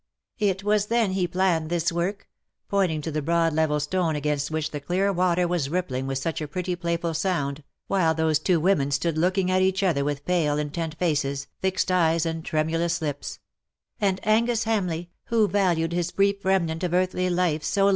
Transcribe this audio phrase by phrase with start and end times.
[0.39, 2.27] It was then he planned this work,''
[2.67, 6.41] pointing to the broad level stone against which the clear water was rippling with such
[6.41, 10.57] a pretty playful sound, while those two women stood looking at each other with pale
[10.57, 13.37] intent faces, fixed eyes, and tremulous lips;"
[14.01, 17.85] and Angus Ilamlcigh, who valued his brief remnant of earthly life so 56 DUEL OR
[17.85, 17.89] MURDER?